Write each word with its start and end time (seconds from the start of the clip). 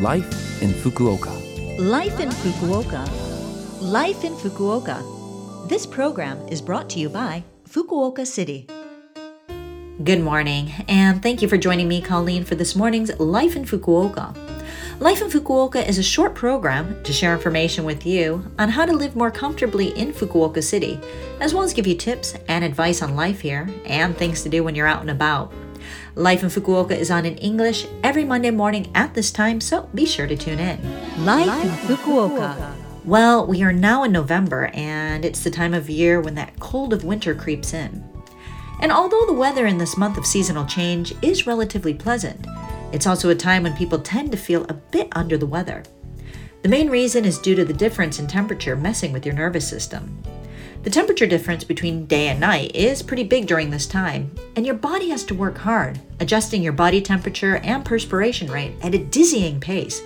Life 0.00 0.60
in 0.60 0.70
Fukuoka. 0.70 1.30
Life 1.78 2.18
in 2.18 2.28
Fukuoka. 2.28 3.08
Life 3.80 4.24
in 4.24 4.34
Fukuoka. 4.34 5.68
This 5.68 5.86
program 5.86 6.36
is 6.48 6.60
brought 6.60 6.90
to 6.90 6.98
you 6.98 7.08
by 7.08 7.44
Fukuoka 7.68 8.26
City. 8.26 8.66
Good 10.02 10.18
morning, 10.18 10.72
and 10.88 11.22
thank 11.22 11.42
you 11.42 11.46
for 11.48 11.56
joining 11.56 11.86
me, 11.86 12.02
Colleen, 12.02 12.44
for 12.44 12.56
this 12.56 12.74
morning's 12.74 13.16
Life 13.20 13.54
in 13.54 13.64
Fukuoka. 13.64 14.36
Life 14.98 15.22
in 15.22 15.28
Fukuoka 15.28 15.86
is 15.86 15.98
a 15.98 16.02
short 16.02 16.34
program 16.34 17.00
to 17.04 17.12
share 17.12 17.32
information 17.32 17.84
with 17.84 18.04
you 18.04 18.50
on 18.58 18.70
how 18.70 18.84
to 18.84 18.92
live 18.92 19.14
more 19.14 19.30
comfortably 19.30 19.96
in 19.96 20.12
Fukuoka 20.12 20.60
City, 20.60 20.98
as 21.40 21.54
well 21.54 21.62
as 21.62 21.72
give 21.72 21.86
you 21.86 21.94
tips 21.94 22.34
and 22.48 22.64
advice 22.64 23.00
on 23.00 23.14
life 23.14 23.40
here 23.40 23.68
and 23.86 24.16
things 24.16 24.42
to 24.42 24.48
do 24.48 24.64
when 24.64 24.74
you're 24.74 24.88
out 24.88 25.02
and 25.02 25.10
about. 25.10 25.52
Life 26.16 26.44
in 26.44 26.48
Fukuoka 26.48 26.92
is 26.92 27.10
on 27.10 27.26
in 27.26 27.36
English 27.38 27.88
every 28.04 28.24
Monday 28.24 28.52
morning 28.52 28.88
at 28.94 29.14
this 29.14 29.32
time, 29.32 29.60
so 29.60 29.88
be 29.94 30.06
sure 30.06 30.28
to 30.28 30.36
tune 30.36 30.60
in. 30.60 30.78
Life 31.24 31.64
in 31.64 31.70
Fukuoka. 31.96 32.72
Well, 33.04 33.44
we 33.48 33.64
are 33.64 33.72
now 33.72 34.04
in 34.04 34.12
November, 34.12 34.70
and 34.74 35.24
it's 35.24 35.42
the 35.42 35.50
time 35.50 35.74
of 35.74 35.90
year 35.90 36.20
when 36.20 36.36
that 36.36 36.60
cold 36.60 36.92
of 36.92 37.02
winter 37.02 37.34
creeps 37.34 37.74
in. 37.74 38.04
And 38.80 38.92
although 38.92 39.26
the 39.26 39.32
weather 39.32 39.66
in 39.66 39.78
this 39.78 39.96
month 39.96 40.16
of 40.16 40.24
seasonal 40.24 40.66
change 40.66 41.12
is 41.20 41.48
relatively 41.48 41.94
pleasant, 41.94 42.46
it's 42.92 43.08
also 43.08 43.30
a 43.30 43.34
time 43.34 43.64
when 43.64 43.76
people 43.76 43.98
tend 43.98 44.30
to 44.30 44.38
feel 44.38 44.64
a 44.68 44.74
bit 44.74 45.08
under 45.12 45.36
the 45.36 45.46
weather. 45.46 45.82
The 46.62 46.68
main 46.68 46.90
reason 46.90 47.24
is 47.24 47.38
due 47.40 47.56
to 47.56 47.64
the 47.64 47.72
difference 47.72 48.20
in 48.20 48.28
temperature 48.28 48.76
messing 48.76 49.12
with 49.12 49.26
your 49.26 49.34
nervous 49.34 49.68
system. 49.68 50.22
The 50.84 50.90
temperature 50.90 51.26
difference 51.26 51.64
between 51.64 52.04
day 52.04 52.28
and 52.28 52.38
night 52.38 52.76
is 52.76 53.02
pretty 53.02 53.24
big 53.24 53.46
during 53.46 53.70
this 53.70 53.86
time, 53.86 54.30
and 54.54 54.66
your 54.66 54.74
body 54.74 55.08
has 55.08 55.24
to 55.24 55.34
work 55.34 55.56
hard, 55.56 55.98
adjusting 56.20 56.62
your 56.62 56.74
body 56.74 57.00
temperature 57.00 57.56
and 57.56 57.82
perspiration 57.82 58.50
rate 58.50 58.74
at 58.82 58.94
a 58.94 58.98
dizzying 58.98 59.60
pace, 59.60 60.02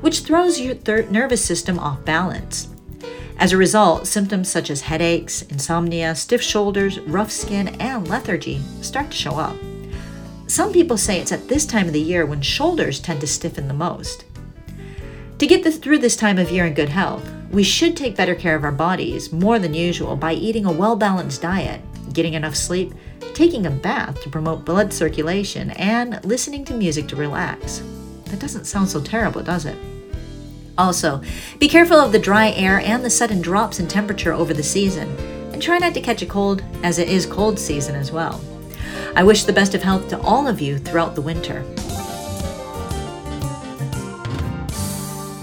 which 0.00 0.20
throws 0.20 0.58
your 0.58 0.74
nervous 1.10 1.44
system 1.44 1.78
off 1.78 2.02
balance. 2.06 2.68
As 3.36 3.52
a 3.52 3.58
result, 3.58 4.06
symptoms 4.06 4.48
such 4.48 4.70
as 4.70 4.80
headaches, 4.80 5.42
insomnia, 5.42 6.14
stiff 6.14 6.40
shoulders, 6.40 6.98
rough 7.00 7.30
skin, 7.30 7.68
and 7.78 8.08
lethargy 8.08 8.62
start 8.80 9.10
to 9.10 9.16
show 9.18 9.32
up. 9.32 9.56
Some 10.46 10.72
people 10.72 10.96
say 10.96 11.20
it's 11.20 11.32
at 11.32 11.48
this 11.48 11.66
time 11.66 11.88
of 11.88 11.92
the 11.92 12.00
year 12.00 12.24
when 12.24 12.40
shoulders 12.40 13.00
tend 13.00 13.20
to 13.20 13.26
stiffen 13.26 13.68
the 13.68 13.74
most. 13.74 14.24
To 15.38 15.46
get 15.46 15.62
this, 15.62 15.76
through 15.76 15.98
this 15.98 16.16
time 16.16 16.38
of 16.38 16.50
year 16.50 16.64
in 16.64 16.72
good 16.72 16.88
health, 16.88 17.30
we 17.52 17.62
should 17.62 17.96
take 17.96 18.16
better 18.16 18.34
care 18.34 18.56
of 18.56 18.64
our 18.64 18.72
bodies 18.72 19.30
more 19.30 19.58
than 19.58 19.74
usual 19.74 20.16
by 20.16 20.32
eating 20.32 20.64
a 20.64 20.72
well 20.72 20.96
balanced 20.96 21.42
diet, 21.42 21.82
getting 22.12 22.32
enough 22.32 22.56
sleep, 22.56 22.94
taking 23.34 23.66
a 23.66 23.70
bath 23.70 24.20
to 24.22 24.30
promote 24.30 24.64
blood 24.64 24.92
circulation, 24.92 25.70
and 25.72 26.24
listening 26.24 26.64
to 26.64 26.74
music 26.74 27.06
to 27.08 27.16
relax. 27.16 27.82
That 28.26 28.40
doesn't 28.40 28.64
sound 28.64 28.88
so 28.88 29.02
terrible, 29.02 29.42
does 29.42 29.66
it? 29.66 29.76
Also, 30.78 31.20
be 31.58 31.68
careful 31.68 31.98
of 31.98 32.12
the 32.12 32.18
dry 32.18 32.50
air 32.52 32.80
and 32.80 33.04
the 33.04 33.10
sudden 33.10 33.42
drops 33.42 33.78
in 33.78 33.86
temperature 33.86 34.32
over 34.32 34.54
the 34.54 34.62
season, 34.62 35.14
and 35.52 35.62
try 35.62 35.76
not 35.76 35.92
to 35.92 36.00
catch 36.00 36.22
a 36.22 36.26
cold 36.26 36.64
as 36.82 36.98
it 36.98 37.10
is 37.10 37.26
cold 37.26 37.58
season 37.58 37.94
as 37.94 38.10
well. 38.10 38.40
I 39.14 39.24
wish 39.24 39.44
the 39.44 39.52
best 39.52 39.74
of 39.74 39.82
health 39.82 40.08
to 40.08 40.20
all 40.22 40.48
of 40.48 40.62
you 40.62 40.78
throughout 40.78 41.14
the 41.14 41.20
winter. 41.20 41.62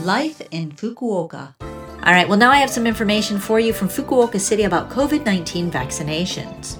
Life 0.03 0.41
in 0.49 0.71
Fukuoka. 0.71 1.58
All 2.03 2.13
right, 2.13 2.27
well, 2.27 2.37
now 2.37 2.49
I 2.49 2.57
have 2.57 2.69
some 2.69 2.87
information 2.87 3.37
for 3.37 3.59
you 3.59 3.73
from 3.73 3.89
Fukuoka 3.89 4.39
City 4.39 4.63
about 4.63 4.89
COVID 4.89 5.25
19 5.25 5.69
vaccinations. 5.69 6.77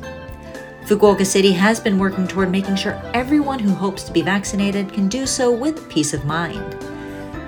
Fukuoka 0.86 1.26
City 1.26 1.52
has 1.52 1.80
been 1.80 2.00
working 2.00 2.28
toward 2.28 2.50
making 2.50 2.76
sure 2.76 3.00
everyone 3.14 3.60
who 3.60 3.74
hopes 3.74 4.04
to 4.04 4.14
be 4.14 4.22
vaccinated 4.22 4.92
can 4.92 5.08
do 5.08 5.26
so 5.26 5.52
with 5.52 5.90
peace 5.90 6.14
of 6.14 6.26
mind. 6.26 6.74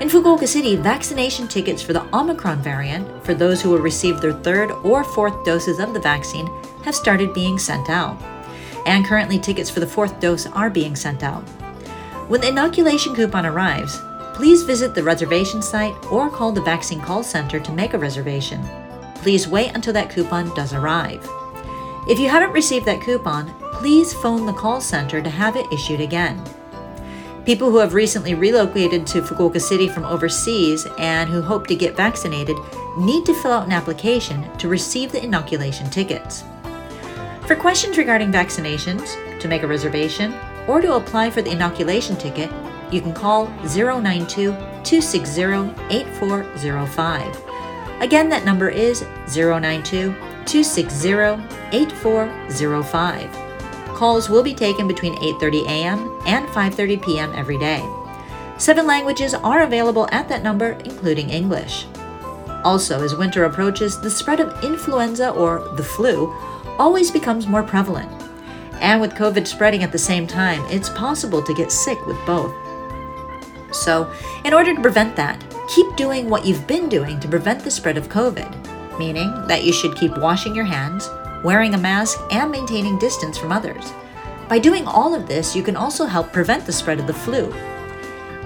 In 0.01 0.09
Fukuoka 0.09 0.47
City, 0.47 0.75
vaccination 0.75 1.47
tickets 1.47 1.81
for 1.81 1.93
the 1.93 2.05
Omicron 2.15 2.61
variant, 2.61 3.07
for 3.25 3.33
those 3.33 3.61
who 3.61 3.69
will 3.69 3.79
receive 3.79 4.19
their 4.19 4.33
third 4.33 4.71
or 4.83 5.03
fourth 5.03 5.45
doses 5.45 5.79
of 5.79 5.93
the 5.93 5.99
vaccine, 5.99 6.47
have 6.83 6.95
started 6.95 7.33
being 7.33 7.57
sent 7.57 7.89
out 7.89 8.21
and 8.85 9.05
currently 9.05 9.39
tickets 9.39 9.69
for 9.69 9.79
the 9.79 9.87
fourth 9.87 10.19
dose 10.19 10.45
are 10.47 10.69
being 10.69 10.95
sent 10.95 11.23
out. 11.23 11.43
When 12.27 12.41
the 12.41 12.49
inoculation 12.49 13.15
coupon 13.15 13.45
arrives, 13.45 14.01
please 14.41 14.63
visit 14.63 14.95
the 14.95 15.03
reservation 15.03 15.61
site 15.61 15.93
or 16.11 16.27
call 16.27 16.51
the 16.51 16.63
vaccine 16.63 16.99
call 16.99 17.21
center 17.21 17.59
to 17.59 17.71
make 17.71 17.93
a 17.93 17.97
reservation. 17.99 18.59
Please 19.17 19.47
wait 19.47 19.71
until 19.75 19.93
that 19.93 20.09
coupon 20.09 20.51
does 20.55 20.73
arrive. 20.73 21.23
If 22.09 22.17
you 22.17 22.27
haven't 22.27 22.51
received 22.51 22.87
that 22.87 23.01
coupon, 23.01 23.53
please 23.73 24.13
phone 24.13 24.47
the 24.47 24.53
call 24.53 24.81
center 24.81 25.21
to 25.21 25.29
have 25.29 25.55
it 25.55 25.71
issued 25.71 26.01
again. 26.01 26.43
People 27.45 27.69
who 27.69 27.77
have 27.77 27.93
recently 27.93 28.33
relocated 28.33 29.05
to 29.05 29.21
Fukuoka 29.21 29.61
City 29.61 29.87
from 29.87 30.05
overseas 30.05 30.87
and 30.97 31.29
who 31.29 31.43
hope 31.43 31.67
to 31.67 31.75
get 31.75 31.95
vaccinated 31.95 32.57
need 32.97 33.27
to 33.27 33.39
fill 33.43 33.51
out 33.51 33.67
an 33.67 33.71
application 33.71 34.51
to 34.57 34.67
receive 34.67 35.11
the 35.11 35.23
inoculation 35.23 35.87
tickets. 35.91 36.43
For 37.45 37.55
questions 37.55 37.95
regarding 37.95 38.31
vaccinations, 38.31 39.39
to 39.39 39.47
make 39.47 39.61
a 39.61 39.67
reservation, 39.67 40.33
or 40.67 40.81
to 40.81 40.95
apply 40.95 41.29
for 41.29 41.43
the 41.43 41.51
inoculation 41.51 42.15
ticket, 42.15 42.49
you 42.91 43.01
can 43.01 43.13
call 43.13 43.47
092 43.75 44.51
260 44.83 45.41
8405. 45.89 47.41
Again, 48.01 48.29
that 48.29 48.45
number 48.45 48.69
is 48.69 49.03
092 49.33 50.13
260 50.45 51.09
8405. 51.71 53.31
Calls 53.95 54.29
will 54.29 54.43
be 54.43 54.55
taken 54.55 54.87
between 54.87 55.15
8:30 55.15 55.65
a.m. 55.67 56.19
and 56.25 56.47
5:30 56.47 57.01
p.m. 57.05 57.31
every 57.35 57.59
day. 57.59 57.83
Seven 58.57 58.87
languages 58.87 59.33
are 59.33 59.61
available 59.61 60.07
at 60.11 60.27
that 60.29 60.43
number, 60.43 60.71
including 60.85 61.29
English. 61.29 61.85
Also, 62.63 63.03
as 63.03 63.15
winter 63.15 63.45
approaches, 63.45 63.99
the 64.01 64.09
spread 64.09 64.39
of 64.39 64.63
influenza 64.63 65.29
or 65.31 65.67
the 65.75 65.83
flu 65.83 66.33
always 66.77 67.11
becomes 67.11 67.47
more 67.47 67.63
prevalent. 67.63 68.09
And 68.81 68.99
with 68.99 69.13
COVID 69.13 69.45
spreading 69.45 69.83
at 69.83 69.91
the 69.91 69.97
same 69.97 70.25
time, 70.25 70.63
it's 70.69 70.89
possible 70.89 71.43
to 71.43 71.53
get 71.53 71.71
sick 71.71 72.03
with 72.07 72.17
both. 72.25 72.53
So, 73.71 74.11
in 74.45 74.53
order 74.53 74.75
to 74.75 74.81
prevent 74.81 75.15
that, 75.15 75.43
keep 75.73 75.95
doing 75.95 76.29
what 76.29 76.45
you've 76.45 76.67
been 76.67 76.89
doing 76.89 77.19
to 77.19 77.27
prevent 77.27 77.63
the 77.63 77.71
spread 77.71 77.97
of 77.97 78.09
COVID, 78.09 78.99
meaning 78.99 79.31
that 79.47 79.63
you 79.63 79.73
should 79.73 79.95
keep 79.95 80.17
washing 80.17 80.55
your 80.55 80.65
hands, 80.65 81.09
wearing 81.43 81.73
a 81.73 81.77
mask, 81.77 82.19
and 82.31 82.51
maintaining 82.51 82.99
distance 82.99 83.37
from 83.37 83.51
others. 83.51 83.91
By 84.49 84.59
doing 84.59 84.85
all 84.85 85.15
of 85.15 85.27
this, 85.27 85.55
you 85.55 85.63
can 85.63 85.77
also 85.77 86.05
help 86.05 86.33
prevent 86.33 86.65
the 86.65 86.73
spread 86.73 86.99
of 86.99 87.07
the 87.07 87.13
flu. 87.13 87.53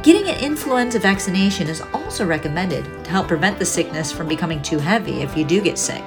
Getting 0.04 0.28
an 0.28 0.40
influenza 0.40 1.00
vaccination 1.00 1.68
is 1.68 1.82
also 1.92 2.28
recommended 2.28 2.86
to 3.04 3.10
help 3.10 3.28
prevent 3.28 3.58
the 3.58 3.66
sickness 3.66 4.12
from 4.12 4.28
becoming 4.28 4.62
too 4.62 4.78
heavy 4.78 5.24
if 5.24 5.36
you 5.36 5.44
do 5.44 5.62
get 5.62 5.80
sick. 5.80 6.04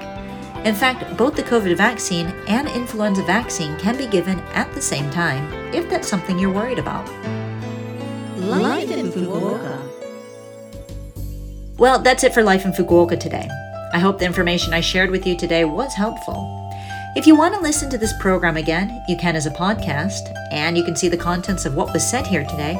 In 0.64 0.74
fact, 0.74 1.16
both 1.16 1.34
the 1.34 1.42
COVID 1.42 1.76
vaccine 1.76 2.26
and 2.46 2.68
influenza 2.68 3.22
vaccine 3.24 3.76
can 3.78 3.96
be 3.96 4.06
given 4.06 4.38
at 4.54 4.72
the 4.72 4.80
same 4.80 5.10
time 5.10 5.52
if 5.74 5.90
that's 5.90 6.08
something 6.08 6.38
you're 6.38 6.52
worried 6.52 6.78
about. 6.78 7.08
Life 8.48 8.90
in 8.90 9.12
Fukuoka. 9.12 9.78
Well, 11.76 11.98
that's 11.98 12.24
it 12.24 12.32
for 12.32 12.42
Life 12.42 12.64
in 12.64 12.72
Fukuoka 12.72 13.20
today. 13.20 13.46
I 13.92 13.98
hope 13.98 14.18
the 14.18 14.24
information 14.24 14.72
I 14.72 14.80
shared 14.80 15.10
with 15.10 15.26
you 15.26 15.36
today 15.36 15.66
was 15.66 15.92
helpful. 15.92 16.70
If 17.14 17.26
you 17.26 17.36
want 17.36 17.54
to 17.54 17.60
listen 17.60 17.90
to 17.90 17.98
this 17.98 18.14
program 18.18 18.56
again, 18.56 19.02
you 19.06 19.18
can 19.18 19.36
as 19.36 19.44
a 19.44 19.50
podcast, 19.50 20.34
and 20.50 20.78
you 20.78 20.82
can 20.84 20.96
see 20.96 21.08
the 21.08 21.16
contents 21.16 21.66
of 21.66 21.74
what 21.74 21.92
was 21.92 22.08
said 22.08 22.26
here 22.26 22.44
today 22.44 22.76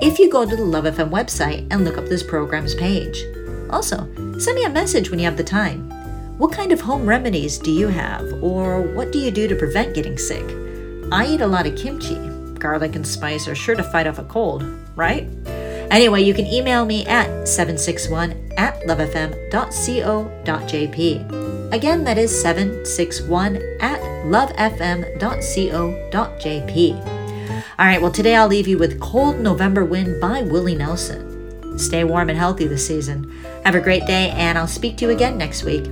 if 0.00 0.18
you 0.18 0.30
go 0.30 0.48
to 0.48 0.56
the 0.56 0.64
Love 0.64 0.84
FM 0.84 1.10
website 1.10 1.66
and 1.70 1.84
look 1.84 1.98
up 1.98 2.06
this 2.06 2.22
program's 2.22 2.74
page. 2.74 3.22
Also, 3.68 3.98
send 4.38 4.56
me 4.56 4.64
a 4.64 4.70
message 4.70 5.10
when 5.10 5.18
you 5.18 5.26
have 5.26 5.36
the 5.36 5.44
time. 5.44 5.90
What 6.38 6.52
kind 6.52 6.72
of 6.72 6.80
home 6.80 7.06
remedies 7.06 7.58
do 7.58 7.70
you 7.70 7.88
have, 7.88 8.24
or 8.42 8.80
what 8.80 9.12
do 9.12 9.18
you 9.18 9.30
do 9.30 9.46
to 9.48 9.54
prevent 9.54 9.94
getting 9.94 10.16
sick? 10.16 10.44
I 11.12 11.26
eat 11.26 11.42
a 11.42 11.46
lot 11.46 11.66
of 11.66 11.76
kimchi. 11.76 12.29
Garlic 12.60 12.94
and 12.94 13.06
spice 13.06 13.48
are 13.48 13.54
sure 13.54 13.74
to 13.74 13.82
fight 13.82 14.06
off 14.06 14.18
a 14.18 14.24
cold, 14.24 14.62
right? 14.94 15.28
Anyway, 15.90 16.22
you 16.22 16.32
can 16.32 16.46
email 16.46 16.84
me 16.84 17.04
at 17.06 17.48
761 17.48 18.52
at 18.56 18.80
lovefm.co.jp. 18.82 19.32
Again, 21.72 22.04
that 22.04 22.18
is 22.18 22.40
761 22.40 23.56
at 23.80 24.00
lovefm.co.jp. 24.24 25.20
All 27.78 27.86
right, 27.86 28.02
well, 28.02 28.12
today 28.12 28.36
I'll 28.36 28.46
leave 28.46 28.68
you 28.68 28.78
with 28.78 29.00
Cold 29.00 29.40
November 29.40 29.84
Wind 29.84 30.20
by 30.20 30.42
Willie 30.42 30.74
Nelson. 30.74 31.78
Stay 31.78 32.04
warm 32.04 32.28
and 32.28 32.38
healthy 32.38 32.66
this 32.66 32.86
season. 32.86 33.32
Have 33.64 33.74
a 33.74 33.80
great 33.80 34.06
day, 34.06 34.30
and 34.30 34.58
I'll 34.58 34.66
speak 34.68 34.98
to 34.98 35.06
you 35.06 35.10
again 35.10 35.38
next 35.38 35.64
week. 35.64 35.86